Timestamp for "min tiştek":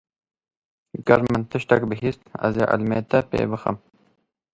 1.29-1.83